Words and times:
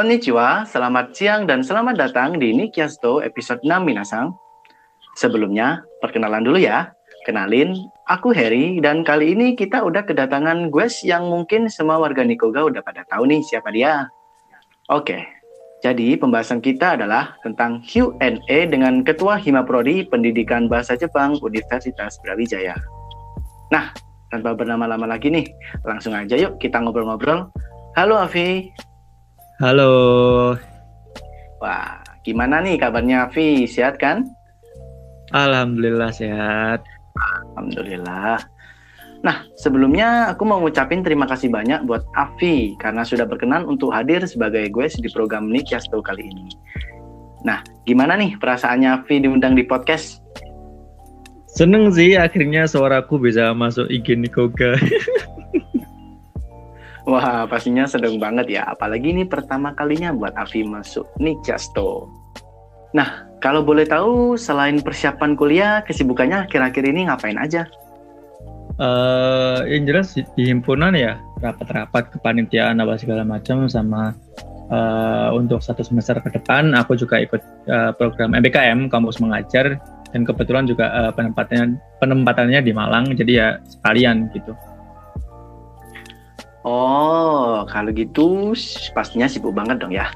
Konnichiwa, 0.00 0.64
selamat 0.64 1.12
siang 1.12 1.44
dan 1.44 1.60
selamat 1.60 1.92
datang 2.00 2.40
di 2.40 2.56
Nikiasto 2.56 3.20
episode 3.20 3.60
6 3.60 3.84
Minasang. 3.84 4.32
Sebelumnya, 5.20 5.84
perkenalan 6.00 6.40
dulu 6.40 6.56
ya. 6.56 6.88
Kenalin, 7.28 7.76
aku 8.08 8.32
Harry 8.32 8.80
dan 8.80 9.04
kali 9.04 9.36
ini 9.36 9.52
kita 9.52 9.84
udah 9.84 10.00
kedatangan 10.08 10.72
guest 10.72 11.04
yang 11.04 11.28
mungkin 11.28 11.68
semua 11.68 12.00
warga 12.00 12.24
Nikoga 12.24 12.64
udah 12.72 12.80
pada 12.80 13.04
tahu 13.12 13.28
nih 13.28 13.44
siapa 13.44 13.68
dia. 13.76 14.08
Oke, 14.88 15.20
jadi 15.84 16.16
pembahasan 16.16 16.64
kita 16.64 16.96
adalah 16.96 17.36
tentang 17.44 17.84
Q&A 17.84 18.72
dengan 18.72 19.04
Ketua 19.04 19.36
Himaprodi 19.36 20.08
Pendidikan 20.08 20.64
Bahasa 20.64 20.96
Jepang 20.96 21.36
Universitas 21.44 22.16
Brawijaya. 22.24 22.72
Nah, 23.68 23.92
tanpa 24.32 24.56
berlama-lama 24.56 25.04
lagi 25.04 25.28
nih, 25.28 25.44
langsung 25.84 26.16
aja 26.16 26.40
yuk 26.40 26.56
kita 26.56 26.80
ngobrol-ngobrol. 26.80 27.52
Halo 28.00 28.16
Afi. 28.16 28.88
Halo. 29.60 30.56
Wah, 31.60 32.00
gimana 32.24 32.64
nih 32.64 32.80
kabarnya 32.80 33.28
Afi? 33.28 33.68
Sehat 33.68 34.00
kan? 34.00 34.24
Alhamdulillah 35.36 36.08
sehat. 36.08 36.80
Alhamdulillah. 37.52 38.40
Nah, 39.20 39.44
sebelumnya 39.60 40.32
aku 40.32 40.48
mau 40.48 40.64
ngucapin 40.64 41.04
terima 41.04 41.28
kasih 41.28 41.52
banyak 41.52 41.84
buat 41.84 42.00
Afi 42.16 42.72
karena 42.80 43.04
sudah 43.04 43.28
berkenan 43.28 43.68
untuk 43.68 43.92
hadir 43.92 44.24
sebagai 44.24 44.64
gue 44.72 44.88
di 44.96 45.12
program 45.12 45.52
Nick 45.52 45.68
Yasto 45.76 46.00
kali 46.00 46.24
ini. 46.24 46.48
Nah, 47.44 47.60
gimana 47.84 48.16
nih 48.16 48.40
perasaannya 48.40 49.04
Afi 49.04 49.20
diundang 49.20 49.60
di 49.60 49.68
podcast? 49.68 50.24
Seneng 51.52 51.92
sih 51.92 52.16
akhirnya 52.16 52.64
suaraku 52.64 53.20
bisa 53.20 53.52
masuk 53.52 53.92
IG 53.92 54.16
Nikoga. 54.16 54.80
Wah, 57.10 57.42
pastinya 57.50 57.90
sedang 57.90 58.22
banget 58.22 58.54
ya. 58.54 58.70
Apalagi 58.70 59.10
ini 59.10 59.26
pertama 59.26 59.74
kalinya 59.74 60.14
buat 60.14 60.30
Afi 60.38 60.62
masuk 60.62 61.10
Nick 61.18 61.42
Yasto. 61.42 62.06
Nah, 62.94 63.26
kalau 63.42 63.66
boleh 63.66 63.82
tahu, 63.82 64.38
selain 64.38 64.78
persiapan 64.78 65.34
kuliah, 65.34 65.82
kesibukannya 65.82 66.46
akhir-akhir 66.46 66.84
ini 66.86 67.10
ngapain 67.10 67.34
aja? 67.34 67.66
Uh, 68.78 69.66
yang 69.66 69.90
jelas 69.90 70.14
di 70.14 70.42
himpunan 70.46 70.94
ya, 70.94 71.18
rapat-rapat 71.42 72.14
kepanitiaan 72.14 72.78
apa 72.78 72.94
segala 72.94 73.26
macam 73.26 73.66
sama 73.66 74.14
uh, 74.70 75.34
untuk 75.34 75.60
satu 75.60 75.82
semester 75.84 76.16
ke 76.22 76.30
depan 76.32 76.72
aku 76.72 76.96
juga 76.96 77.20
ikut 77.20 77.42
uh, 77.68 77.92
program 77.92 78.32
MBKM 78.32 78.88
kampus 78.88 79.20
mengajar 79.20 79.76
dan 80.14 80.22
kebetulan 80.24 80.64
juga 80.64 80.88
uh, 80.94 81.10
penempatannya 81.12 81.76
penempatannya 82.00 82.60
di 82.64 82.72
Malang 82.72 83.12
jadi 83.12 83.32
ya 83.34 83.48
sekalian 83.66 84.30
gitu. 84.32 84.56
Oh, 86.64 87.64
kalau 87.72 87.88
gitu 87.96 88.52
pastinya 88.92 89.24
sibuk 89.24 89.56
banget 89.56 89.80
dong 89.80 89.92
ya. 89.94 90.12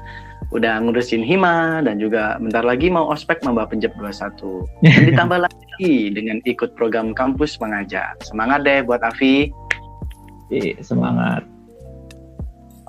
Udah 0.53 0.77
ngurusin 0.77 1.25
hima 1.25 1.81
dan 1.81 1.97
juga 1.97 2.37
bentar 2.37 2.61
lagi 2.61 2.87
mau 2.87 3.09
ospek 3.09 3.41
membawa 3.41 3.65
penjep 3.65 3.89
21 3.97 4.37
dan 4.85 5.01
ditambah 5.09 5.39
lagi 5.49 6.13
dengan 6.13 6.37
ikut 6.45 6.77
program 6.77 7.17
kampus 7.17 7.57
mengajar 7.57 8.13
semangat 8.21 8.61
deh 8.61 8.85
buat 8.85 9.01
Afi. 9.01 9.49
Iya, 10.53 10.77
semangat. 10.85 11.41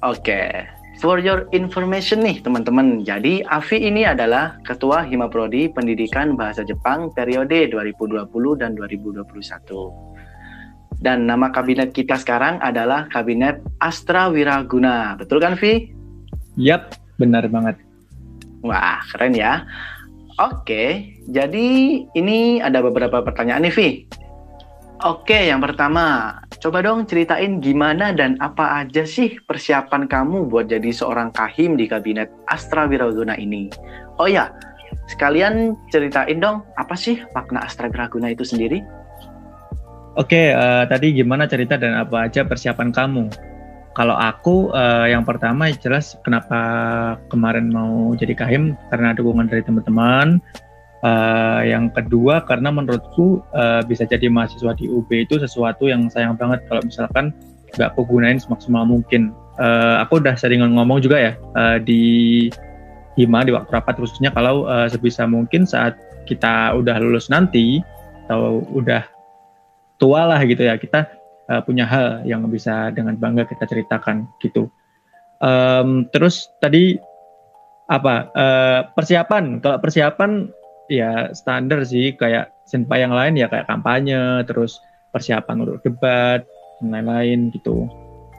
Oke 0.04 0.20
okay. 0.20 0.48
For 0.96 1.20
your 1.20 1.44
information 1.52 2.24
nih 2.24 2.40
teman-teman, 2.40 3.04
jadi 3.04 3.44
Afi 3.52 3.76
ini 3.84 4.08
adalah 4.08 4.56
Ketua 4.64 5.04
Hima 5.04 5.28
Prodi 5.28 5.68
Pendidikan 5.68 6.40
Bahasa 6.40 6.64
Jepang 6.64 7.12
periode 7.12 7.68
2020 7.68 8.24
dan 8.56 8.72
2021. 8.72 10.15
Dan 10.96 11.28
nama 11.28 11.52
kabinet 11.52 11.92
kita 11.92 12.16
sekarang 12.16 12.56
adalah 12.64 13.04
Kabinet 13.12 13.60
Astra 13.84 14.32
Wiraguna. 14.32 15.14
Betul 15.20 15.44
kan, 15.44 15.54
Vi? 15.54 15.92
Yap, 16.56 16.96
Benar 17.16 17.48
banget. 17.48 17.80
Wah, 18.60 19.00
keren 19.12 19.32
ya. 19.32 19.64
Oke, 20.36 21.16
jadi 21.32 21.68
ini 22.12 22.60
ada 22.60 22.84
beberapa 22.84 23.24
pertanyaan 23.24 23.64
nih, 23.64 23.72
Vi. 23.72 23.88
Oke, 25.04 25.48
yang 25.48 25.60
pertama, 25.60 26.40
coba 26.60 26.80
dong 26.84 27.04
ceritain 27.04 27.60
gimana 27.60 28.12
dan 28.16 28.36
apa 28.40 28.84
aja 28.84 29.04
sih 29.04 29.36
persiapan 29.44 30.08
kamu 30.08 30.48
buat 30.48 30.68
jadi 30.68 30.88
seorang 30.88 31.32
kahim 31.36 31.76
di 31.76 31.88
kabinet 31.88 32.32
Astra 32.48 32.88
Wiraguna 32.88 33.36
ini. 33.36 33.68
Oh 34.16 34.28
ya, 34.28 34.52
sekalian 35.08 35.76
ceritain 35.92 36.40
dong 36.40 36.64
apa 36.80 36.96
sih 36.96 37.20
makna 37.36 37.64
Astra 37.64 37.92
Wiraguna 37.92 38.32
itu 38.32 38.44
sendiri? 38.44 38.80
Oke, 40.16 40.48
uh, 40.48 40.88
tadi 40.88 41.12
gimana 41.12 41.44
cerita 41.44 41.76
dan 41.76 41.92
apa 41.92 42.24
aja 42.24 42.40
persiapan 42.40 42.88
kamu? 42.88 43.28
Kalau 43.92 44.16
aku 44.16 44.72
uh, 44.72 45.04
yang 45.04 45.28
pertama 45.28 45.68
jelas 45.76 46.16
kenapa 46.24 46.56
kemarin 47.28 47.68
mau 47.68 48.16
jadi 48.16 48.32
kahim 48.32 48.80
karena 48.88 49.12
dukungan 49.12 49.44
dari 49.48 49.60
teman-teman. 49.60 50.40
Uh, 51.04 51.60
yang 51.68 51.92
kedua 51.92 52.48
karena 52.48 52.72
menurutku 52.72 53.44
uh, 53.52 53.84
bisa 53.84 54.08
jadi 54.08 54.32
mahasiswa 54.32 54.72
di 54.80 54.88
UB 54.88 55.12
itu 55.12 55.36
sesuatu 55.36 55.84
yang 55.84 56.08
sayang 56.08 56.32
banget 56.40 56.64
kalau 56.64 56.80
misalkan 56.80 57.36
nggak 57.76 57.92
aku 57.92 58.08
gunain 58.08 58.40
semaksimal 58.40 58.88
mungkin. 58.88 59.36
Uh, 59.60 60.00
aku 60.00 60.20
udah 60.20 60.32
sering 60.32 60.64
ngomong 60.64 61.04
juga 61.04 61.20
ya 61.20 61.32
uh, 61.56 61.76
di 61.76 62.48
Hima 63.16 63.44
di 63.44 63.52
waktu 63.52 63.68
rapat 63.68 63.96
khususnya 63.96 64.32
kalau 64.32 64.64
uh, 64.64 64.88
sebisa 64.88 65.24
mungkin 65.24 65.64
saat 65.64 65.96
kita 66.28 66.72
udah 66.76 67.00
lulus 67.00 67.32
nanti 67.32 67.80
atau 68.28 68.60
udah 68.76 69.15
tua 69.96 70.28
lah 70.28 70.40
gitu 70.44 70.64
ya 70.64 70.76
kita 70.76 71.08
uh, 71.50 71.62
punya 71.62 71.86
hal 71.88 72.22
yang 72.26 72.44
bisa 72.50 72.90
dengan 72.92 73.16
bangga 73.16 73.48
kita 73.48 73.64
ceritakan 73.66 74.28
gitu. 74.42 74.68
Um, 75.36 76.08
terus 76.10 76.48
tadi 76.58 76.96
apa 77.86 78.30
uh, 78.34 78.80
persiapan? 78.92 79.62
Kalau 79.62 79.78
persiapan 79.78 80.50
ya 80.90 81.30
standar 81.34 81.86
sih 81.86 82.14
kayak 82.14 82.50
senpa 82.66 82.98
yang 82.98 83.14
lain 83.14 83.38
ya 83.38 83.46
kayak 83.46 83.70
kampanye, 83.70 84.42
terus 84.46 84.82
persiapan 85.14 85.62
untuk 85.62 85.80
debat 85.86 86.42
dan 86.82 86.88
lain-lain 86.92 87.54
gitu. 87.54 87.86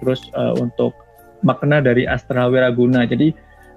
Terus 0.03 0.29
uh, 0.35 0.53
untuk 0.59 0.93
makna 1.41 1.79
dari 1.79 2.03
Astra 2.05 2.49
Wiraguna. 2.51 3.07
Jadi 3.07 3.33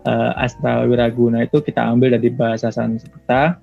uh, 0.09 0.33
Astra 0.37 0.85
Wiraguna 0.85 1.47
itu 1.47 1.62
kita 1.62 1.81
ambil 1.87 2.19
dari 2.19 2.29
bahasa 2.33 2.73
Sanskerta. 2.73 3.61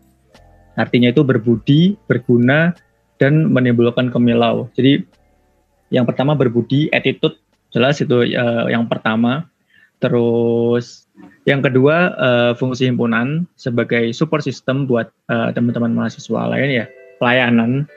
Artinya 0.78 1.10
itu 1.10 1.26
berbudi, 1.26 1.98
berguna, 2.06 2.70
dan 3.18 3.50
menimbulkan 3.50 4.14
kemilau. 4.14 4.70
Jadi 4.78 5.06
yang 5.94 6.06
pertama 6.06 6.38
berbudi, 6.38 6.90
attitude 6.94 7.38
jelas 7.74 8.00
itu 8.02 8.34
uh, 8.38 8.66
yang 8.70 8.86
pertama. 8.88 9.50
Terus 9.98 11.10
yang 11.50 11.66
kedua 11.66 12.14
uh, 12.14 12.52
fungsi 12.54 12.86
himpunan 12.86 13.50
sebagai 13.58 14.14
support 14.14 14.46
system 14.46 14.86
buat 14.86 15.10
uh, 15.32 15.50
teman-teman 15.56 15.94
mahasiswa 15.94 16.54
lain 16.54 16.70
ya 16.70 16.86
pelayanan. 17.18 17.90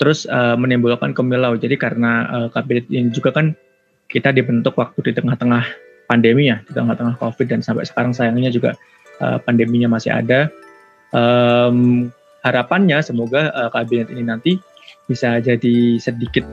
Terus 0.00 0.24
uh, 0.26 0.56
menimbulkan 0.56 1.12
kemilau. 1.12 1.54
Jadi 1.54 1.76
karena 1.76 2.26
uh, 2.32 2.48
kabinet 2.48 2.88
ini 2.88 3.12
juga 3.12 3.30
kan 3.30 3.52
kita 4.08 4.32
dibentuk 4.32 4.76
waktu 4.80 5.10
di 5.10 5.12
tengah-tengah 5.16 5.64
pandemi 6.08 6.48
ya, 6.48 6.60
di 6.64 6.72
tengah-tengah 6.72 7.16
COVID 7.20 7.46
dan 7.48 7.60
sampai 7.64 7.84
sekarang 7.88 8.12
sayangnya 8.12 8.52
juga 8.52 8.76
uh, 9.20 9.38
pandeminya 9.40 9.96
masih 9.96 10.12
ada. 10.12 10.48
Um, 11.14 12.10
harapannya 12.44 13.00
semoga 13.00 13.50
uh, 13.56 13.72
kabinet 13.72 14.12
ini 14.12 14.22
nanti 14.22 14.52
bisa 15.08 15.40
jadi 15.40 15.96
sedikit 15.96 16.44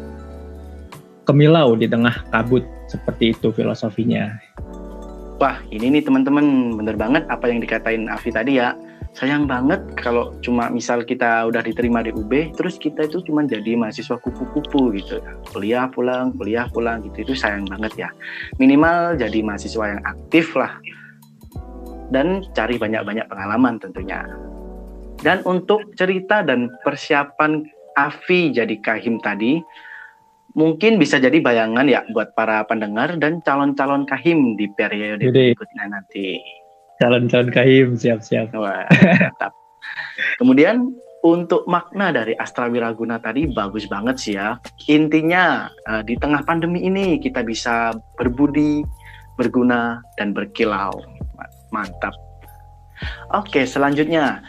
kemilau 1.28 1.76
di 1.78 1.86
tengah 1.86 2.26
kabut 2.32 2.64
seperti 2.88 3.36
itu 3.36 3.52
filosofinya. 3.54 4.40
Wah, 5.38 5.58
ini 5.74 5.98
nih 5.98 6.06
teman-teman, 6.06 6.78
bener 6.78 6.96
banget 6.98 7.26
apa 7.26 7.50
yang 7.50 7.62
dikatain 7.62 8.06
Afi 8.08 8.30
tadi 8.30 8.62
ya. 8.62 8.78
Sayang 9.12 9.44
banget 9.44 9.84
kalau 10.00 10.32
cuma 10.40 10.72
misal 10.72 11.04
kita 11.04 11.44
udah 11.50 11.66
diterima 11.66 12.00
di 12.00 12.16
UB, 12.16 12.56
terus 12.56 12.80
kita 12.80 13.10
itu 13.10 13.20
cuma 13.28 13.44
jadi 13.44 13.76
mahasiswa 13.76 14.16
kupu-kupu 14.22 14.94
gitu. 14.96 15.20
Kuliah 15.52 15.90
pulang, 15.92 16.32
kuliah 16.38 16.70
pulang 16.72 17.04
gitu, 17.04 17.28
itu 17.28 17.34
sayang 17.36 17.68
banget 17.68 18.08
ya. 18.08 18.10
Minimal 18.62 19.20
jadi 19.20 19.44
mahasiswa 19.44 19.98
yang 19.98 20.02
aktif 20.06 20.56
lah. 20.56 20.78
Dan 22.14 22.46
cari 22.56 22.78
banyak-banyak 22.80 23.28
pengalaman 23.28 23.82
tentunya. 23.82 24.24
Dan 25.22 25.46
untuk 25.46 25.94
cerita 25.94 26.42
dan 26.42 26.70
persiapan 26.82 27.62
Afi 27.94 28.50
jadi 28.50 28.74
kahim 28.82 29.22
tadi, 29.22 29.62
mungkin 30.58 30.98
bisa 30.98 31.22
jadi 31.22 31.38
bayangan 31.38 31.86
ya 31.86 32.02
buat 32.12 32.34
para 32.34 32.66
pendengar 32.66 33.16
dan 33.22 33.40
calon-calon 33.46 34.10
kahim 34.10 34.58
di 34.58 34.66
periode 34.74 35.22
jadi, 35.22 35.54
berikutnya 35.54 35.86
nanti. 35.94 36.42
Calon-calon 36.98 37.54
kahim 37.54 37.94
siap-siap. 37.94 38.50
Kemudian 40.42 40.90
untuk 41.22 41.70
makna 41.70 42.10
dari 42.10 42.34
Astra 42.34 42.66
Wiraguna 42.66 43.22
tadi 43.22 43.46
bagus 43.46 43.86
banget 43.86 44.18
sih 44.18 44.34
ya. 44.34 44.58
Intinya 44.90 45.70
uh, 45.86 46.02
di 46.02 46.18
tengah 46.18 46.42
pandemi 46.42 46.82
ini 46.82 47.22
kita 47.22 47.46
bisa 47.46 47.94
berbudi, 48.18 48.82
berguna 49.38 50.02
dan 50.18 50.34
berkilau. 50.34 50.98
Mantap. 51.70 52.14
Oke, 53.34 53.66
selanjutnya 53.66 54.46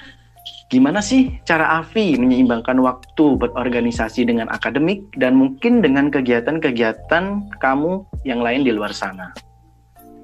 Gimana 0.72 1.04
sih 1.04 1.36
cara 1.44 1.84
Avi 1.84 2.16
menyeimbangkan 2.16 2.80
waktu 2.80 3.36
berorganisasi 3.36 4.24
dengan 4.24 4.48
akademik 4.48 5.04
dan 5.20 5.36
mungkin 5.36 5.84
dengan 5.84 6.08
kegiatan-kegiatan 6.08 7.52
kamu 7.60 8.08
yang 8.24 8.40
lain 8.40 8.64
di 8.64 8.72
luar 8.72 8.96
sana? 8.96 9.36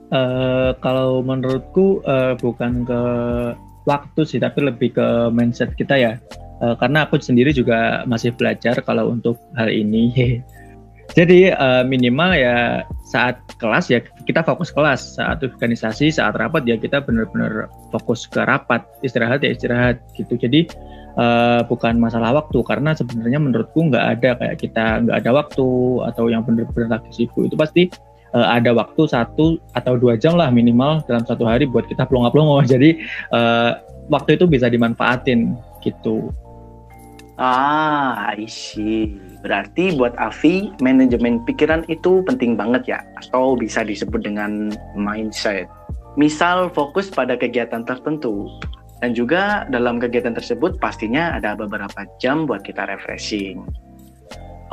Uh, 0.08 0.72
kalau 0.80 1.20
menurutku 1.20 2.00
uh, 2.08 2.32
bukan 2.40 2.88
ke 2.88 3.02
waktu 3.84 4.24
sih, 4.24 4.40
tapi 4.40 4.64
lebih 4.64 4.96
ke 4.96 5.28
mindset 5.36 5.76
kita 5.76 6.00
ya. 6.00 6.16
Uh, 6.64 6.72
karena 6.80 7.04
aku 7.04 7.20
sendiri 7.20 7.52
juga 7.52 8.08
masih 8.08 8.32
belajar 8.32 8.80
kalau 8.80 9.12
untuk 9.12 9.36
hal 9.52 9.68
ini. 9.68 10.16
Jadi 11.19 11.50
uh, 11.50 11.82
minimal 11.82 12.31
ya 12.31 12.87
saat 13.03 13.43
kelas 13.59 13.91
ya 13.91 13.99
kita 14.23 14.47
fokus 14.47 14.70
kelas, 14.70 15.19
saat 15.19 15.43
organisasi, 15.43 16.15
saat 16.15 16.38
rapat 16.38 16.62
ya 16.62 16.79
kita 16.79 17.03
benar-benar 17.03 17.67
fokus 17.91 18.31
ke 18.31 18.38
rapat, 18.47 18.87
istirahat 19.03 19.43
ya 19.43 19.50
istirahat 19.50 19.99
gitu. 20.15 20.38
Jadi 20.38 20.70
uh, 21.19 21.67
bukan 21.67 21.99
masalah 21.99 22.38
waktu 22.38 22.62
karena 22.62 22.94
sebenarnya 22.94 23.43
menurutku 23.43 23.91
nggak 23.91 24.05
ada 24.15 24.31
kayak 24.38 24.56
kita 24.62 24.85
nggak 25.03 25.26
ada 25.26 25.31
waktu 25.35 25.69
atau 26.06 26.31
yang 26.31 26.47
benar-benar 26.47 27.03
lagi 27.03 27.11
sibuk 27.11 27.50
itu 27.50 27.59
pasti 27.59 27.91
uh, 28.31 28.55
ada 28.55 28.70
waktu 28.70 29.11
satu 29.11 29.59
atau 29.75 29.99
dua 29.99 30.15
jam 30.15 30.38
lah 30.38 30.55
minimal 30.55 31.03
dalam 31.11 31.26
satu 31.26 31.43
hari 31.50 31.67
buat 31.67 31.91
kita 31.91 32.06
pelongo-pelongo. 32.06 32.62
Jadi 32.79 32.94
uh, 33.35 33.75
waktu 34.06 34.38
itu 34.38 34.47
bisa 34.47 34.70
dimanfaatin 34.70 35.59
gitu. 35.82 36.31
Ah, 37.38 38.35
I 38.35 38.50
see. 38.50 39.14
Berarti 39.46 39.94
buat 39.94 40.19
Avi, 40.19 40.75
manajemen 40.82 41.46
pikiran 41.46 41.87
itu 41.87 42.26
penting 42.26 42.58
banget 42.58 42.82
ya, 42.90 42.99
atau 43.23 43.55
bisa 43.55 43.87
disebut 43.87 44.26
dengan 44.26 44.75
mindset. 44.99 45.70
Misal 46.19 46.67
fokus 46.75 47.06
pada 47.06 47.38
kegiatan 47.38 47.87
tertentu, 47.87 48.50
dan 48.99 49.14
juga 49.14 49.62
dalam 49.70 50.02
kegiatan 50.02 50.35
tersebut 50.35 50.82
pastinya 50.82 51.38
ada 51.38 51.55
beberapa 51.55 52.02
jam 52.19 52.43
buat 52.43 52.67
kita 52.67 52.90
refreshing. 52.90 53.62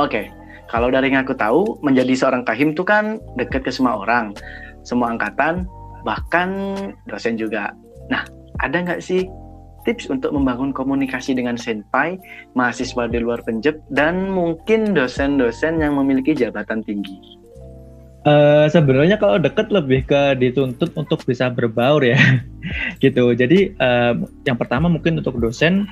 Oke, 0.02 0.34
kalau 0.66 0.90
dari 0.90 1.14
yang 1.14 1.22
aku 1.22 1.38
tahu, 1.38 1.78
menjadi 1.86 2.18
seorang 2.18 2.42
kahim 2.50 2.74
itu 2.74 2.82
kan 2.82 3.22
dekat 3.38 3.62
ke 3.62 3.70
semua 3.70 4.02
orang, 4.02 4.34
semua 4.82 5.14
angkatan, 5.14 5.70
bahkan 6.02 6.74
dosen 7.06 7.38
juga. 7.38 7.70
Nah, 8.10 8.26
ada 8.66 8.82
nggak 8.82 9.06
sih 9.06 9.30
tips 9.86 10.10
untuk 10.10 10.34
membangun 10.34 10.74
komunikasi 10.74 11.38
dengan 11.38 11.56
senpai, 11.56 12.18
mahasiswa 12.58 13.06
di 13.08 13.22
luar 13.22 13.46
penjep, 13.46 13.80
dan 13.94 14.34
mungkin 14.34 14.92
dosen-dosen 14.98 15.80
yang 15.80 15.96
memiliki 15.96 16.34
jabatan 16.34 16.82
tinggi? 16.84 17.16
Uh, 18.26 18.66
sebenarnya 18.74 19.22
kalau 19.22 19.38
deket 19.38 19.70
lebih 19.70 20.02
ke 20.10 20.34
dituntut 20.42 20.90
untuk 20.98 21.22
bisa 21.30 21.54
berbaur 21.54 22.02
ya, 22.02 22.18
gitu. 23.06 23.38
Jadi 23.38 23.78
uh, 23.78 24.18
yang 24.50 24.58
pertama 24.58 24.90
mungkin 24.90 25.22
untuk 25.22 25.38
dosen 25.38 25.86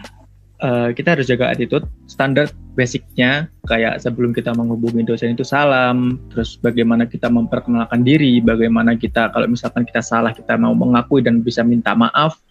uh, 0.64 0.90
kita 0.96 1.14
harus 1.14 1.30
jaga 1.30 1.54
attitude, 1.54 1.86
standar 2.10 2.50
basicnya 2.74 3.54
kayak 3.70 4.02
sebelum 4.02 4.34
kita 4.34 4.50
menghubungi 4.56 5.06
dosen 5.06 5.38
itu 5.38 5.46
salam, 5.46 6.18
terus 6.34 6.58
bagaimana 6.58 7.06
kita 7.06 7.30
memperkenalkan 7.30 8.02
diri, 8.02 8.42
bagaimana 8.42 8.98
kita 8.98 9.30
kalau 9.30 9.46
misalkan 9.46 9.86
kita 9.86 10.02
salah 10.02 10.34
kita 10.34 10.58
mau 10.58 10.74
mengakui 10.74 11.22
dan 11.22 11.46
bisa 11.46 11.62
minta 11.62 11.94
maaf, 11.94 12.42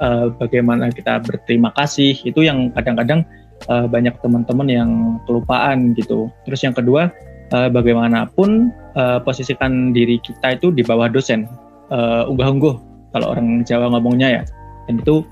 uh, 0.00 0.32
bagaimana 0.36 0.90
kita 0.90 1.20
berterima 1.22 1.70
kasih 1.76 2.16
itu 2.24 2.42
yang 2.42 2.72
kadang-kadang 2.74 3.22
uh, 3.68 3.86
banyak 3.86 4.16
teman-teman 4.24 4.68
yang 4.68 4.90
kelupaan 5.28 5.92
gitu. 5.94 6.32
Terus 6.48 6.60
yang 6.64 6.74
kedua 6.74 7.12
uh, 7.52 7.68
bagaimanapun 7.68 8.72
uh, 8.96 9.20
posisikan 9.22 9.92
diri 9.92 10.18
kita 10.20 10.56
itu 10.56 10.72
di 10.72 10.82
bawah 10.82 11.06
dosen, 11.06 11.46
uh, 11.92 12.26
unggah-ungguh 12.26 12.74
kalau 13.12 13.26
orang 13.36 13.66
Jawa 13.66 13.90
ngomongnya 13.92 14.40
ya, 14.40 14.42
dan 14.88 15.02
itu 15.02 15.22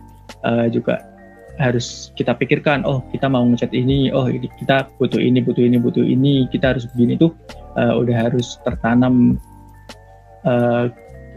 uh, 0.44 0.67
juga 0.69 1.03
harus 1.59 2.14
kita 2.14 2.38
pikirkan 2.38 2.87
oh 2.87 3.03
kita 3.11 3.26
mau 3.26 3.43
ngecat 3.43 3.75
ini 3.75 4.14
oh 4.14 4.31
kita 4.31 4.87
butuh 4.94 5.19
ini 5.19 5.43
butuh 5.43 5.67
ini 5.67 5.75
butuh 5.75 6.06
ini 6.06 6.47
kita 6.55 6.71
harus 6.71 6.87
begini 6.94 7.19
tuh 7.19 7.35
uh, 7.75 7.99
udah 7.99 8.31
harus 8.31 8.62
tertanam 8.62 9.43
uh, 10.47 10.87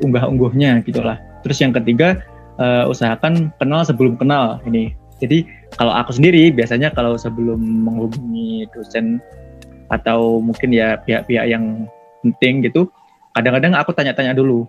unggah-ungguhnya 0.06 0.86
gitulah. 0.86 1.18
Terus 1.42 1.58
yang 1.62 1.74
ketiga 1.74 2.22
uh, 2.62 2.86
usahakan 2.86 3.50
kenal 3.58 3.82
sebelum 3.82 4.14
kenal 4.16 4.62
ini. 4.70 4.94
Jadi 5.18 5.46
kalau 5.78 5.94
aku 5.94 6.18
sendiri 6.18 6.54
biasanya 6.54 6.94
kalau 6.94 7.18
sebelum 7.18 7.58
menghubungi 7.62 8.70
dosen 8.74 9.18
atau 9.90 10.40
mungkin 10.42 10.74
ya 10.74 10.98
pihak-pihak 11.04 11.46
yang 11.50 11.90
penting 12.22 12.66
gitu, 12.66 12.90
kadang-kadang 13.34 13.74
aku 13.78 13.94
tanya-tanya 13.94 14.38
dulu 14.38 14.66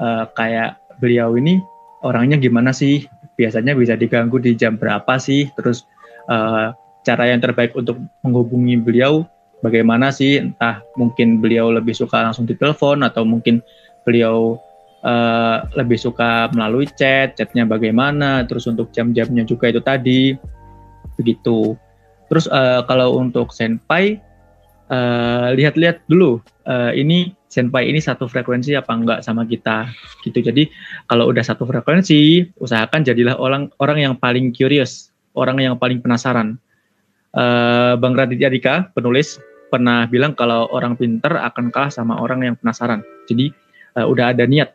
uh, 0.00 0.28
kayak 0.32 0.80
beliau 1.00 1.36
ini 1.36 1.60
orangnya 2.04 2.36
gimana 2.40 2.72
sih? 2.72 3.04
Biasanya 3.36 3.76
bisa 3.76 3.96
diganggu 3.96 4.40
di 4.40 4.56
jam 4.56 4.76
berapa 4.76 5.16
sih? 5.20 5.48
Terus 5.56 5.84
uh, 6.28 6.72
cara 7.04 7.24
yang 7.28 7.42
terbaik 7.42 7.76
untuk 7.76 8.00
menghubungi 8.24 8.80
beliau 8.80 9.28
bagaimana 9.60 10.08
sih? 10.08 10.40
Entah 10.40 10.80
mungkin 10.96 11.44
beliau 11.44 11.68
lebih 11.68 11.92
suka 11.92 12.22
langsung 12.24 12.48
ditelepon 12.48 13.04
atau 13.04 13.28
mungkin 13.28 13.60
beliau 14.08 14.56
uh, 15.02 15.66
lebih 15.76 15.98
suka 15.98 16.48
melalui 16.54 16.88
chat, 16.94 17.34
chatnya 17.36 17.66
bagaimana, 17.66 18.46
terus 18.46 18.66
untuk 18.70 18.90
jam-jamnya 18.90 19.46
juga 19.46 19.70
itu 19.70 19.82
tadi, 19.82 20.34
begitu. 21.18 21.78
Terus 22.32 22.48
uh, 22.48 22.82
kalau 22.88 23.20
untuk 23.20 23.52
senpai, 23.52 24.16
uh, 24.88 25.52
lihat-lihat 25.52 26.06
dulu, 26.08 26.40
uh, 26.64 26.90
ini 26.96 27.34
senpai 27.52 27.84
ini 27.84 28.00
satu 28.00 28.24
frekuensi 28.24 28.72
apa 28.72 28.96
enggak 28.96 29.20
sama 29.20 29.44
kita, 29.44 29.84
gitu. 30.24 30.40
Jadi 30.40 30.72
kalau 31.12 31.28
udah 31.28 31.44
satu 31.44 31.68
frekuensi, 31.68 32.48
usahakan 32.56 33.04
jadilah 33.04 33.36
orang 33.36 33.68
orang 33.76 34.00
yang 34.00 34.14
paling 34.16 34.56
curious, 34.56 35.12
orang 35.36 35.60
yang 35.60 35.76
paling 35.76 36.00
penasaran. 36.00 36.56
Uh, 37.32 37.96
Bang 38.00 38.16
Raditya 38.16 38.48
Dika, 38.48 38.92
penulis, 38.92 39.40
pernah 39.72 40.04
bilang 40.04 40.36
kalau 40.36 40.68
orang 40.68 40.96
pinter 40.96 41.32
akan 41.32 41.72
kalah 41.72 41.92
sama 41.92 42.20
orang 42.20 42.44
yang 42.44 42.56
penasaran. 42.60 43.00
Jadi 43.24 43.52
uh, 43.96 44.04
udah 44.08 44.36
ada 44.36 44.44
niat 44.44 44.72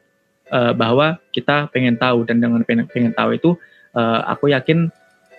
uh, 0.51 0.73
bahwa 0.75 1.19
kita 1.31 1.69
pengen 1.71 1.95
tahu 1.99 2.23
dan 2.27 2.43
dengan 2.43 2.61
pengen, 2.63 2.87
pengen 2.89 3.13
tahu 3.15 3.35
itu 3.35 3.49
uh, 3.95 4.23
aku 4.27 4.51
yakin 4.51 4.91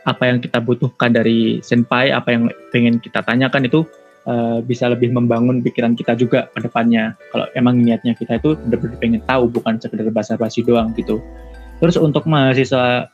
apa 0.08 0.24
yang 0.24 0.38
kita 0.40 0.58
butuhkan 0.64 1.12
dari 1.12 1.60
senpai, 1.60 2.08
apa 2.14 2.32
yang 2.32 2.48
pengen 2.72 2.96
kita 2.96 3.20
tanyakan 3.20 3.68
itu 3.68 3.84
uh, 4.24 4.64
bisa 4.64 4.88
lebih 4.88 5.12
membangun 5.12 5.60
pikiran 5.60 5.92
kita 5.92 6.16
juga 6.16 6.48
ke 6.56 6.64
depannya. 6.64 7.12
Kalau 7.28 7.44
emang 7.52 7.76
niatnya 7.76 8.16
kita 8.16 8.40
itu 8.40 8.56
benar-benar 8.56 8.96
pengen 8.96 9.22
tahu, 9.28 9.52
bukan 9.52 9.76
sekedar 9.76 10.08
basa-basi 10.08 10.64
doang 10.64 10.96
gitu. 10.96 11.20
Terus 11.78 12.00
untuk 12.00 12.24
mahasiswa 12.24 13.12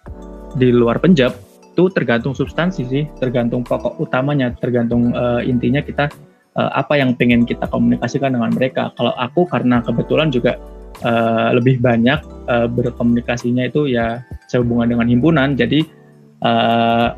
di 0.55 0.71
luar 0.71 1.03
penjab 1.03 1.35
itu 1.75 1.91
tergantung 1.91 2.39
substansi 2.39 2.87
sih, 2.87 3.05
tergantung 3.19 3.67
pokok 3.67 3.99
utamanya, 3.99 4.55
tergantung 4.55 5.11
uh, 5.19 5.43
intinya 5.43 5.83
kita 5.83 6.07
uh, 6.55 6.71
apa 6.71 6.95
yang 6.95 7.19
pengen 7.19 7.43
kita 7.43 7.67
komunikasikan 7.67 8.39
dengan 8.39 8.55
mereka. 8.55 8.95
Kalau 8.95 9.11
aku 9.19 9.51
karena 9.51 9.83
kebetulan 9.83 10.31
juga 10.31 10.55
uh, 11.03 11.51
lebih 11.57 11.83
banyak 11.83 12.23
uh, 12.47 12.71
berkomunikasinya 12.71 13.67
itu 13.67 13.91
ya 13.91 14.23
sehubungan 14.47 14.95
dengan 14.95 15.11
himpunan. 15.11 15.59
Jadi 15.59 15.83
uh, 16.47 17.17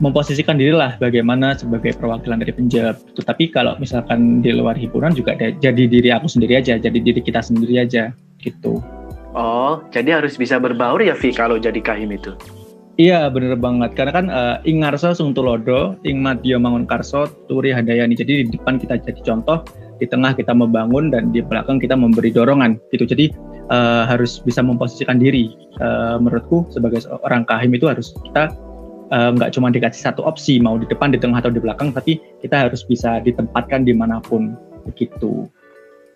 memposisikan 0.00 0.56
dirilah 0.56 0.96
bagaimana 0.96 1.52
sebagai 1.56 1.92
perwakilan 1.96 2.40
dari 2.40 2.56
penjab 2.56 2.96
tetapi 3.16 3.52
kalau 3.52 3.76
misalkan 3.76 4.40
di 4.40 4.48
luar 4.48 4.72
himpunan 4.72 5.12
juga 5.12 5.36
ada, 5.36 5.52
jadi 5.60 5.84
diri 5.84 6.08
aku 6.08 6.24
sendiri 6.24 6.56
aja 6.56 6.80
jadi 6.80 6.98
diri 7.04 7.20
kita 7.20 7.44
sendiri 7.44 7.84
aja 7.84 8.08
gitu. 8.40 8.80
Oh 9.36 9.84
jadi 9.92 10.24
harus 10.24 10.40
bisa 10.40 10.56
berbaur 10.56 11.04
ya 11.04 11.12
Vi 11.12 11.36
kalau 11.36 11.60
jadi 11.60 11.78
kahim 11.84 12.16
itu? 12.16 12.32
Iya 13.00 13.32
bener 13.32 13.56
banget. 13.56 13.96
Karena 13.96 14.12
kan 14.12 14.26
uh, 14.28 14.56
ing 14.68 14.84
ngarso 14.84 15.16
sung 15.16 15.32
tulodo, 15.32 15.96
ing 16.04 16.20
madya 16.20 16.60
mangun 16.60 16.84
karso 16.84 17.32
turi 17.48 17.72
hadayani. 17.72 18.12
Jadi 18.12 18.44
di 18.44 18.52
depan 18.52 18.76
kita 18.76 19.00
jadi 19.00 19.20
contoh, 19.24 19.64
di 20.00 20.08
tengah 20.08 20.32
kita 20.32 20.56
membangun 20.56 21.12
dan 21.12 21.28
di 21.30 21.44
belakang 21.44 21.76
kita 21.76 21.92
memberi 21.92 22.32
dorongan 22.32 22.80
gitu. 22.90 23.04
Jadi 23.04 23.30
uh, 23.68 24.08
harus 24.08 24.40
bisa 24.40 24.64
memposisikan 24.64 25.20
diri. 25.20 25.52
Uh, 25.78 26.16
menurutku 26.16 26.66
sebagai 26.72 27.04
orang 27.22 27.44
kahim 27.44 27.72
itu 27.72 27.88
harus 27.88 28.12
kita 28.28 28.52
eh, 29.10 29.30
nggak 29.32 29.48
uh, 29.48 29.54
cuma 29.54 29.72
dikasih 29.72 30.12
satu 30.12 30.20
opsi 30.28 30.60
mau 30.60 30.76
di 30.76 30.84
depan 30.84 31.08
di 31.08 31.16
tengah 31.16 31.40
atau 31.40 31.48
di 31.48 31.56
belakang 31.56 31.88
tapi 31.88 32.20
kita 32.44 32.68
harus 32.68 32.84
bisa 32.84 33.20
ditempatkan 33.24 33.88
di 33.88 33.96
mana 33.96 34.20
pun 34.20 34.56
begitu. 34.84 35.48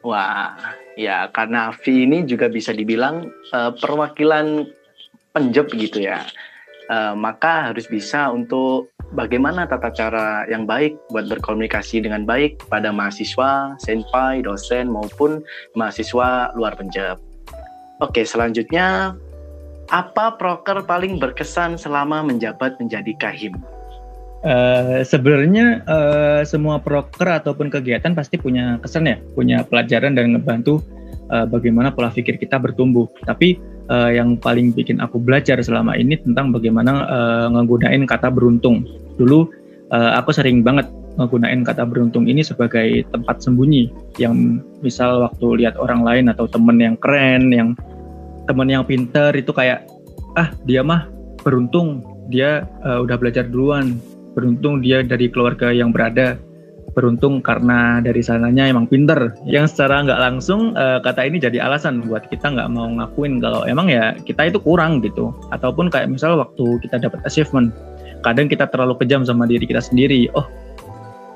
Wah 0.04 0.52
ya 1.00 1.32
karena 1.32 1.72
Avi 1.72 2.04
ini 2.04 2.28
juga 2.28 2.52
bisa 2.52 2.76
dibilang 2.76 3.28
uh, 3.56 3.72
perwakilan 3.72 4.68
penjep 5.32 5.66
gitu 5.74 6.06
ya 6.06 6.22
uh, 6.90 7.14
maka 7.16 7.70
harus 7.72 7.88
bisa 7.88 8.28
untuk 8.32 8.90
bagaimana 9.14 9.64
tata 9.68 9.92
cara 9.94 10.44
yang 10.50 10.66
baik 10.66 10.96
buat 11.12 11.30
berkomunikasi 11.30 12.02
dengan 12.04 12.26
baik 12.26 12.60
pada 12.68 12.90
mahasiswa, 12.90 13.78
senpai, 13.80 14.42
dosen 14.42 14.90
maupun 14.90 15.40
mahasiswa 15.78 16.52
luar 16.58 16.74
penjab. 16.76 17.20
Oke, 18.02 18.26
selanjutnya 18.26 19.14
apa 19.92 20.34
proker 20.40 20.82
paling 20.84 21.20
berkesan 21.20 21.76
selama 21.76 22.24
menjabat 22.24 22.80
menjadi 22.80 23.12
kahim? 23.20 23.54
Uh, 24.44 25.00
sebenarnya 25.00 25.80
uh, 25.88 26.44
semua 26.44 26.76
proker 26.76 27.40
ataupun 27.40 27.72
kegiatan 27.72 28.12
pasti 28.12 28.36
punya 28.36 28.76
kesan 28.84 29.08
ya, 29.08 29.16
punya 29.32 29.64
pelajaran 29.64 30.12
dan 30.12 30.36
ngebantu 30.36 30.84
uh, 31.32 31.48
bagaimana 31.48 31.88
pola 31.88 32.12
pikir 32.12 32.36
kita 32.36 32.60
bertumbuh. 32.60 33.08
Tapi 33.24 33.56
uh, 33.90 34.10
yang 34.12 34.36
paling 34.38 34.72
bikin 34.72 35.00
aku 35.00 35.20
belajar 35.20 35.60
selama 35.60 35.96
ini 35.98 36.16
tentang 36.20 36.52
bagaimana 36.54 37.04
uh, 37.08 37.46
nggunain 37.52 38.04
kata 38.08 38.30
beruntung. 38.32 38.84
Dulu 39.16 39.48
uh, 39.92 40.12
aku 40.18 40.32
sering 40.32 40.64
banget 40.64 40.88
menggunakan 41.14 41.62
kata 41.62 41.86
beruntung 41.86 42.26
ini 42.26 42.42
sebagai 42.42 43.06
tempat 43.14 43.42
sembunyi. 43.44 43.90
Yang 44.18 44.64
misal 44.82 45.22
waktu 45.22 45.64
lihat 45.64 45.78
orang 45.78 46.02
lain 46.02 46.26
atau 46.30 46.50
temen 46.50 46.76
yang 46.80 46.96
keren 46.98 47.54
yang 47.54 47.68
temen 48.44 48.68
yang 48.68 48.84
pinter 48.84 49.32
itu 49.32 49.54
kayak 49.54 49.86
ah 50.34 50.50
dia 50.66 50.82
mah 50.82 51.08
beruntung. 51.42 52.02
Dia 52.32 52.64
uh, 52.82 53.04
udah 53.04 53.16
belajar 53.20 53.46
duluan. 53.46 54.00
Beruntung 54.34 54.82
dia 54.82 55.06
dari 55.06 55.30
keluarga 55.30 55.70
yang 55.70 55.94
berada 55.94 56.34
beruntung 56.94 57.42
karena 57.42 57.98
dari 58.00 58.22
sananya 58.22 58.70
emang 58.70 58.86
pinter. 58.86 59.34
Yang 59.44 59.74
secara 59.74 60.06
nggak 60.06 60.20
langsung 60.22 60.72
uh, 60.78 61.02
kata 61.02 61.26
ini 61.26 61.42
jadi 61.42 61.60
alasan 61.66 62.06
buat 62.06 62.30
kita 62.30 62.54
nggak 62.54 62.70
mau 62.70 62.86
ngakuin 62.86 63.42
kalau 63.42 63.66
emang 63.66 63.90
ya 63.90 64.14
kita 64.22 64.48
itu 64.48 64.62
kurang 64.62 65.02
gitu. 65.02 65.34
Ataupun 65.50 65.90
kayak 65.90 66.08
misal 66.08 66.38
waktu 66.38 66.78
kita 66.86 67.02
dapat 67.02 67.20
achievement 67.26 67.74
kadang 68.24 68.48
kita 68.48 68.64
terlalu 68.70 68.96
kejam 69.04 69.26
sama 69.26 69.44
diri 69.44 69.66
kita 69.66 69.82
sendiri. 69.82 70.30
Oh 70.32 70.46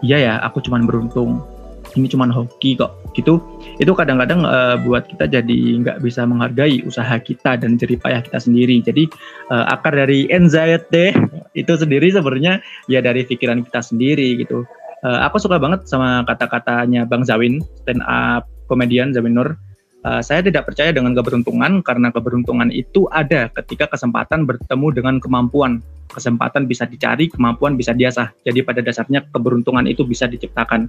iya 0.01 0.17
ya 0.23 0.35
aku 0.47 0.63
cuman 0.63 0.87
beruntung. 0.87 1.43
Ini 1.89 2.05
cuman 2.05 2.29
hoki 2.29 2.77
kok 2.77 3.01
gitu. 3.17 3.41
Itu 3.81 3.97
kadang-kadang 3.97 4.45
uh, 4.45 4.77
buat 4.85 5.09
kita 5.09 5.25
jadi 5.25 5.59
nggak 5.83 6.05
bisa 6.05 6.29
menghargai 6.29 6.85
usaha 6.85 7.17
kita 7.17 7.57
dan 7.57 7.81
jerih 7.81 7.97
payah 7.97 8.21
kita 8.21 8.39
sendiri. 8.39 8.85
Jadi 8.85 9.09
uh, 9.49 9.73
akar 9.73 9.97
dari 9.97 10.29
anxiety 10.29 11.17
itu 11.57 11.73
sendiri 11.75 12.13
sebenarnya 12.13 12.61
ya 12.93 13.01
dari 13.01 13.25
pikiran 13.25 13.65
kita 13.65 13.81
sendiri 13.81 14.37
gitu 14.37 14.69
uh, 15.05 15.21
aku 15.27 15.39
suka 15.39 15.61
banget 15.61 15.87
sama 15.87 16.25
kata-katanya 16.27 17.07
Bang 17.07 17.23
Zawin 17.23 17.63
stand 17.83 18.03
up 18.07 18.47
komedian 18.67 19.15
Zawin 19.15 19.35
Nur. 19.35 19.59
Uh, 20.07 20.23
saya 20.23 20.39
tidak 20.39 20.71
percaya 20.71 20.95
dengan 20.95 21.11
keberuntungan 21.11 21.83
karena 21.83 22.15
keberuntungan 22.15 22.71
itu 22.71 23.11
ada 23.11 23.51
ketika 23.51 23.91
kesempatan 23.91 24.47
bertemu 24.47 24.95
dengan 24.95 25.15
kemampuan. 25.19 25.83
Kesempatan 26.09 26.71
bisa 26.71 26.87
dicari 26.87 27.27
kemampuan 27.27 27.75
bisa 27.75 27.91
diasah. 27.93 28.31
Jadi 28.47 28.63
pada 28.63 28.81
dasarnya 28.81 29.27
keberuntungan 29.35 29.85
itu 29.91 30.07
bisa 30.07 30.31
diciptakan. 30.31 30.87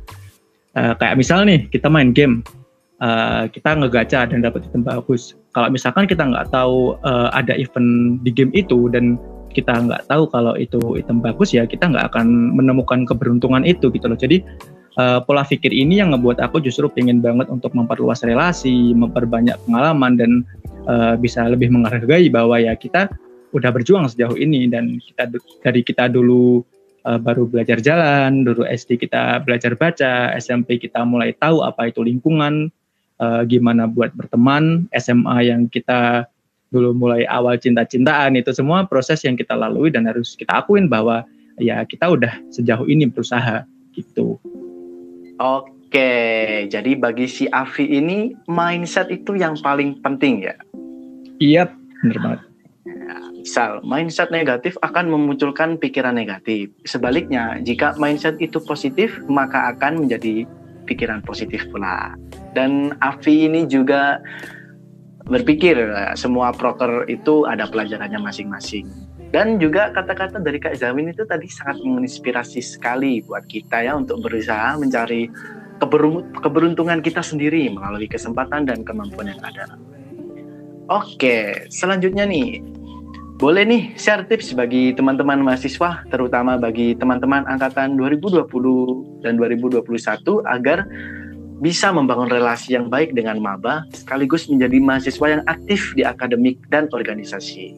Uh, 0.77 0.93
kayak 1.01 1.17
misal 1.17 1.41
nih 1.41 1.65
kita 1.73 1.89
main 1.89 2.13
game. 2.13 2.45
Uh, 2.99 3.47
kita 3.49 3.79
ngegaca 3.79 4.27
dan 4.27 4.43
dapat 4.43 4.67
item 4.69 4.83
bagus. 4.85 5.33
Kalau 5.55 5.71
misalkan 5.73 6.05
kita 6.05 6.29
nggak 6.29 6.53
tahu 6.53 6.99
uh, 7.01 7.33
ada 7.33 7.57
event 7.57 8.21
di 8.21 8.29
game 8.29 8.53
itu 8.53 8.91
dan 8.93 9.17
kita 9.51 9.73
nggak 9.73 10.05
tahu 10.07 10.29
kalau 10.29 10.53
itu 10.55 10.79
item 10.95 11.19
bagus 11.19 11.51
ya 11.53 11.65
kita 11.65 11.89
nggak 11.89 12.13
akan 12.13 12.55
menemukan 12.55 13.03
keberuntungan 13.03 13.65
itu 13.65 13.89
gitu 13.89 14.05
loh. 14.07 14.17
Jadi 14.19 14.45
uh, 14.99 15.19
pola 15.23 15.47
pikir 15.47 15.71
ini 15.71 16.03
yang 16.03 16.11
ngebuat 16.15 16.43
aku 16.43 16.59
justru 16.63 16.91
pengen 16.91 17.23
banget 17.23 17.47
untuk 17.47 17.71
memperluas 17.73 18.21
relasi 18.21 18.91
memperbanyak 18.93 19.55
pengalaman 19.67 20.13
dan 20.19 20.31
uh, 20.85 21.15
bisa 21.15 21.47
lebih 21.47 21.71
menghargai 21.71 22.27
bahwa 22.27 22.59
ya 22.59 22.73
kita 22.75 23.11
udah 23.49 23.69
berjuang 23.73 24.05
sejauh 24.05 24.37
ini 24.37 24.69
dan 24.69 25.01
kita 25.01 25.33
dari 25.65 25.81
kita 25.81 26.05
dulu 26.11 26.61
uh, 27.07 27.17
baru 27.17 27.49
belajar 27.49 27.81
jalan 27.81 28.45
dulu 28.45 28.65
SD 28.67 29.01
kita 29.01 29.41
belajar 29.41 29.73
baca 29.73 30.33
SMP 30.37 30.77
kita 30.77 31.01
mulai 31.01 31.33
tahu 31.33 31.65
apa 31.65 31.89
itu 31.89 32.05
lingkungan 32.05 32.69
uh, 33.17 33.41
gimana 33.49 33.89
buat 33.89 34.13
berteman 34.13 34.85
SMA 34.93 35.49
yang 35.49 35.65
kita 35.65 36.29
dulu 36.69 36.93
mulai 36.93 37.25
awal 37.25 37.57
cinta-cintaan 37.57 38.37
itu 38.37 38.53
semua 38.53 38.85
proses 38.85 39.21
yang 39.25 39.33
kita 39.33 39.57
lalui 39.57 39.89
dan 39.89 40.05
harus 40.05 40.37
kita 40.37 40.61
akuin 40.61 40.85
bahwa 40.85 41.25
ya 41.57 41.81
kita 41.83 42.09
udah 42.09 42.33
sejauh 42.53 42.85
ini 42.85 43.09
berusaha 43.09 43.65
gitu. 43.97 44.37
Oke, 45.39 46.11
jadi 46.69 46.91
bagi 46.99 47.25
si 47.25 47.49
Avi 47.49 47.89
ini 47.89 48.35
mindset 48.45 49.09
itu 49.09 49.33
yang 49.33 49.57
paling 49.59 49.97
penting 50.05 50.45
ya? 50.45 50.55
Iya, 51.39 51.71
benar 52.03 52.17
banget. 52.21 52.39
Misal, 53.39 53.79
mindset 53.87 54.29
negatif 54.35 54.75
akan 54.83 55.07
memunculkan 55.09 55.79
pikiran 55.79 56.19
negatif. 56.19 56.69
Sebaliknya, 56.83 57.57
jika 57.63 57.95
mindset 57.95 58.35
itu 58.43 58.59
positif, 58.59 59.15
maka 59.31 59.71
akan 59.73 60.05
menjadi 60.05 60.43
pikiran 60.83 61.23
positif 61.23 61.63
pula. 61.71 62.19
Dan 62.51 62.93
Avi 62.99 63.47
ini 63.47 63.63
juga 63.63 64.19
berpikir 65.29 65.77
semua 66.17 66.49
proker 66.51 67.05
itu 67.05 67.45
ada 67.45 67.69
pelajarannya 67.69 68.17
masing-masing. 68.17 68.89
Dan 69.29 69.61
juga 69.61 69.93
kata-kata 69.93 70.41
dari 70.41 70.57
Kak 70.57 70.81
Zamin 70.81 71.13
itu 71.13 71.21
tadi 71.21 71.45
sangat 71.45 71.77
menginspirasi 71.85 72.65
sekali 72.65 73.21
buat 73.21 73.45
kita 73.45 73.85
ya 73.85 73.93
untuk 73.93 74.25
berusaha 74.25 74.73
mencari 74.81 75.29
keberuntungan 76.41 76.99
kita 77.05 77.21
sendiri 77.21 77.69
melalui 77.69 78.09
kesempatan 78.09 78.65
dan 78.65 78.81
kemampuan 78.81 79.29
yang 79.29 79.39
ada. 79.45 79.77
Oke, 80.89 81.69
selanjutnya 81.69 82.25
nih, 82.25 82.65
boleh 83.37 83.63
nih 83.69 83.83
share 84.01 84.25
tips 84.25 84.57
bagi 84.57 84.97
teman-teman 84.97 85.45
mahasiswa, 85.45 86.01
terutama 86.09 86.57
bagi 86.57 86.97
teman-teman 86.97 87.45
angkatan 87.45 87.95
2020 88.01 88.49
dan 89.21 89.37
2021 89.37 89.85
agar 90.49 90.89
bisa 91.59 91.91
membangun 91.91 92.31
relasi 92.31 92.75
yang 92.75 92.87
baik 92.87 93.11
dengan 93.13 93.39
maba 93.43 93.83
sekaligus 93.91 94.47
menjadi 94.47 94.79
mahasiswa 94.79 95.27
yang 95.39 95.43
aktif 95.45 95.93
di 95.93 96.07
akademik 96.07 96.59
dan 96.71 96.87
organisasi. 96.91 97.75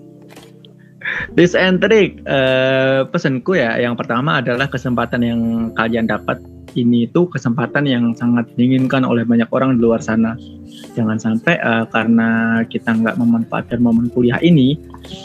This 1.33 1.57
and 1.57 1.81
trick, 1.81 2.21
uh, 2.29 3.09
pesanku 3.09 3.57
ya 3.57 3.73
yang 3.81 3.97
pertama 3.97 4.37
adalah 4.37 4.69
kesempatan 4.69 5.21
yang 5.25 5.41
kalian 5.73 6.05
dapat 6.05 6.37
ini 6.77 7.09
itu 7.09 7.27
kesempatan 7.27 7.83
yang 7.83 8.15
sangat 8.15 8.47
diinginkan 8.55 9.03
oleh 9.03 9.27
banyak 9.27 9.49
orang 9.51 9.75
di 9.75 9.81
luar 9.83 9.99
sana. 9.99 10.37
Jangan 10.95 11.17
sampai 11.19 11.57
uh, 11.59 11.89
karena 11.89 12.61
kita 12.69 12.95
nggak 12.95 13.17
memanfaatkan 13.19 13.81
momen 13.81 14.07
kuliah 14.13 14.39
ini, 14.39 14.77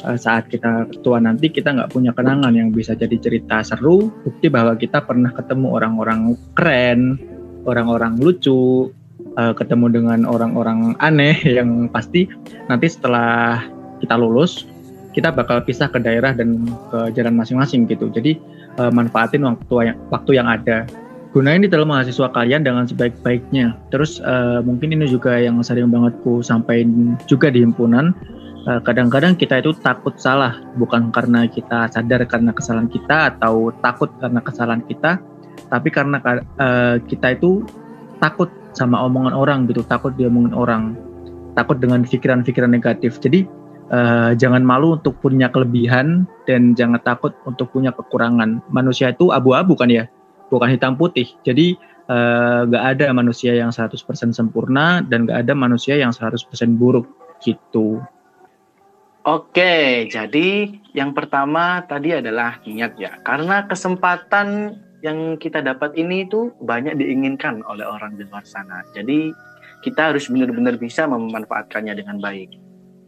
uh, 0.08 0.18
saat 0.18 0.48
kita 0.50 0.90
tua 1.04 1.22
nanti 1.22 1.52
kita 1.52 1.76
nggak 1.76 1.92
punya 1.92 2.10
kenangan 2.16 2.56
yang 2.56 2.72
bisa 2.72 2.96
jadi 2.96 3.14
cerita 3.20 3.62
seru, 3.62 4.10
bukti 4.24 4.48
bahwa 4.48 4.74
kita 4.74 5.04
pernah 5.04 5.30
ketemu 5.30 5.76
orang-orang 5.76 6.34
keren, 6.56 7.20
orang-orang 7.66 8.16
lucu, 8.16 8.94
uh, 9.36 9.52
ketemu 9.52 9.86
dengan 9.92 10.20
orang-orang 10.24 10.96
aneh 11.02 11.36
yang 11.58 11.90
pasti 11.92 12.26
nanti 12.70 12.86
setelah 12.88 13.62
kita 14.00 14.16
lulus 14.16 14.68
kita 15.16 15.32
bakal 15.32 15.64
pisah 15.64 15.88
ke 15.88 15.96
daerah 15.96 16.36
dan 16.36 16.68
ke 16.92 17.16
jalan 17.16 17.40
masing-masing 17.40 17.88
gitu. 17.88 18.12
Jadi 18.12 18.36
uh, 18.76 18.92
manfaatin 18.92 19.48
waktu 19.48 19.92
yang 19.92 19.98
waktu 20.12 20.30
yang 20.36 20.44
ada. 20.44 20.84
Gunain 21.32 21.64
di 21.64 21.68
dalam 21.72 21.88
mahasiswa 21.88 22.28
kalian 22.32 22.64
dengan 22.64 22.84
sebaik-baiknya. 22.84 23.76
Terus 23.88 24.20
uh, 24.20 24.60
mungkin 24.60 24.92
ini 24.92 25.08
juga 25.08 25.40
yang 25.40 25.56
sering 25.64 25.88
banget 25.88 26.20
ku 26.20 26.44
sampaikan 26.44 27.16
juga 27.24 27.48
di 27.48 27.64
himpunan. 27.64 28.12
Kadang-kadang 28.66 29.36
uh, 29.36 29.38
kita 29.38 29.62
itu 29.62 29.70
takut 29.78 30.18
salah, 30.18 30.58
bukan 30.74 31.14
karena 31.14 31.46
kita 31.46 31.86
sadar 31.86 32.26
karena 32.26 32.50
kesalahan 32.50 32.90
kita 32.90 33.38
atau 33.38 33.70
takut 33.78 34.10
karena 34.18 34.42
kesalahan 34.42 34.82
kita, 34.90 35.22
tapi 35.68 35.88
karena 35.90 36.22
uh, 36.60 36.96
kita 37.04 37.36
itu 37.36 37.64
takut 38.22 38.48
sama 38.76 39.00
omongan 39.04 39.32
orang 39.32 39.58
gitu 39.68 39.80
takut 39.84 40.12
diomongin 40.14 40.52
orang 40.52 40.96
takut 41.56 41.80
dengan 41.80 42.04
pikiran-pikiran 42.04 42.68
negatif. 42.68 43.16
Jadi 43.18 43.48
uh, 43.88 44.36
jangan 44.36 44.60
malu 44.60 45.00
untuk 45.00 45.16
punya 45.24 45.48
kelebihan 45.48 46.28
dan 46.44 46.76
jangan 46.76 47.00
takut 47.00 47.32
untuk 47.48 47.72
punya 47.72 47.90
kekurangan. 47.96 48.60
Manusia 48.68 49.10
itu 49.10 49.32
abu-abu 49.32 49.72
kan 49.74 49.88
ya 49.88 50.04
bukan 50.52 50.76
hitam 50.76 50.94
putih. 51.00 51.26
Jadi 51.42 51.80
uh, 52.12 52.68
gak 52.68 52.84
ada 53.00 53.10
manusia 53.16 53.56
yang 53.56 53.72
100% 53.72 53.96
sempurna 54.36 55.00
dan 55.00 55.24
gak 55.24 55.48
ada 55.48 55.56
manusia 55.56 55.96
yang 55.96 56.12
100% 56.12 56.44
buruk 56.76 57.08
gitu. 57.40 58.04
Oke, 59.26 60.06
jadi 60.06 60.70
yang 60.94 61.10
pertama 61.10 61.82
tadi 61.82 62.14
adalah 62.14 62.62
niat 62.62 62.94
ya. 62.94 63.18
Karena 63.26 63.66
kesempatan 63.66 64.78
yang 65.06 65.38
kita 65.38 65.62
dapat 65.62 65.94
ini 65.94 66.26
itu 66.26 66.50
banyak 66.66 66.98
diinginkan 66.98 67.62
oleh 67.70 67.86
orang 67.86 68.18
di 68.18 68.26
luar 68.26 68.42
sana. 68.42 68.82
Jadi 68.90 69.30
kita 69.86 70.10
harus 70.10 70.26
benar-benar 70.26 70.74
bisa 70.82 71.06
memanfaatkannya 71.06 71.94
dengan 71.94 72.18
baik. 72.18 72.50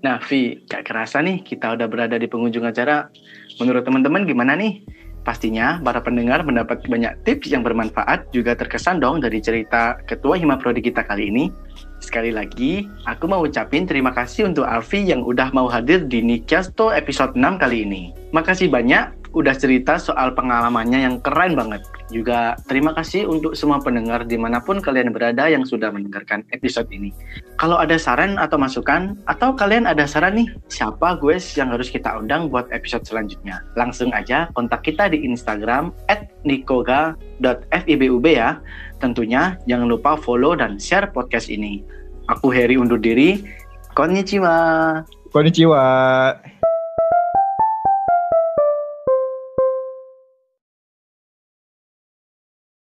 Nah, 0.06 0.22
Vi, 0.22 0.62
gak 0.70 0.86
kerasa 0.86 1.18
nih 1.18 1.42
kita 1.42 1.74
udah 1.74 1.90
berada 1.90 2.14
di 2.14 2.30
pengunjung 2.30 2.62
acara. 2.62 3.10
Menurut 3.58 3.82
teman-teman 3.82 4.22
gimana 4.30 4.54
nih? 4.54 4.78
Pastinya 5.26 5.82
para 5.82 5.98
pendengar 5.98 6.46
mendapat 6.46 6.86
banyak 6.86 7.12
tips 7.26 7.50
yang 7.50 7.66
bermanfaat 7.66 8.30
juga 8.30 8.54
terkesan 8.54 9.02
dong 9.02 9.18
dari 9.20 9.42
cerita 9.42 9.98
Ketua 10.06 10.38
Hima 10.38 10.56
Prodi 10.56 10.80
kita 10.80 11.02
kali 11.02 11.28
ini. 11.28 11.50
Sekali 11.98 12.30
lagi, 12.30 12.86
aku 13.10 13.26
mau 13.26 13.42
ucapin 13.42 13.84
terima 13.84 14.14
kasih 14.14 14.48
untuk 14.48 14.64
Alfi 14.64 15.02
yang 15.02 15.26
udah 15.26 15.50
mau 15.50 15.66
hadir 15.66 16.06
di 16.06 16.22
Nikasto 16.22 16.94
episode 16.94 17.34
6 17.34 17.58
kali 17.58 17.84
ini. 17.84 18.14
Makasih 18.30 18.70
banyak 18.70 19.27
udah 19.38 19.54
cerita 19.54 20.02
soal 20.02 20.34
pengalamannya 20.34 21.06
yang 21.06 21.16
keren 21.22 21.54
banget. 21.54 21.86
Juga 22.10 22.58
terima 22.66 22.90
kasih 22.90 23.30
untuk 23.30 23.54
semua 23.54 23.78
pendengar 23.78 24.26
di 24.26 24.34
mana 24.34 24.58
pun 24.58 24.82
kalian 24.82 25.14
berada 25.14 25.46
yang 25.46 25.62
sudah 25.62 25.94
mendengarkan 25.94 26.42
episode 26.50 26.90
ini. 26.90 27.14
Kalau 27.54 27.78
ada 27.78 27.94
saran 27.94 28.34
atau 28.34 28.58
masukan, 28.58 29.14
atau 29.30 29.54
kalian 29.54 29.86
ada 29.86 30.10
saran 30.10 30.34
nih, 30.42 30.50
siapa 30.66 31.14
gue 31.22 31.38
yang 31.54 31.70
harus 31.70 31.86
kita 31.86 32.18
undang 32.18 32.50
buat 32.50 32.66
episode 32.74 33.06
selanjutnya? 33.06 33.62
Langsung 33.78 34.10
aja 34.10 34.50
kontak 34.58 34.82
kita 34.82 35.06
di 35.06 35.22
Instagram 35.22 35.94
at 36.10 36.26
nikoga.fibub 36.42 38.26
ya. 38.26 38.58
Tentunya 38.98 39.54
jangan 39.70 39.86
lupa 39.86 40.18
follow 40.18 40.58
dan 40.58 40.82
share 40.82 41.14
podcast 41.14 41.46
ini. 41.46 41.86
Aku 42.26 42.50
Heri 42.50 42.74
undur 42.74 42.98
diri. 42.98 43.46
Konnichiwa. 43.94 45.00
Konnichiwa. 45.30 45.86